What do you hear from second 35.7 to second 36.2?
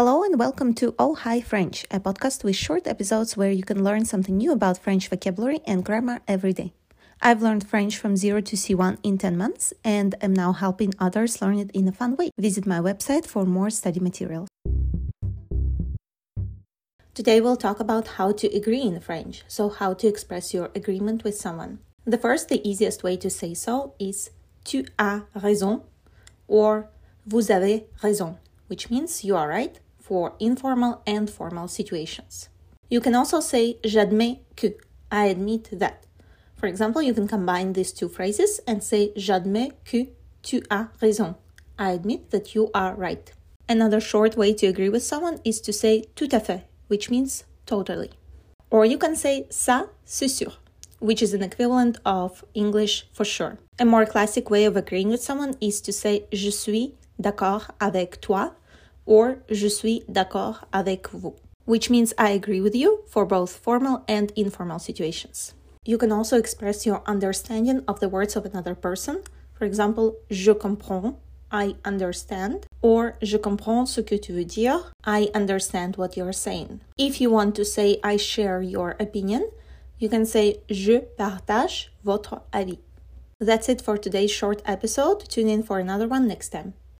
that.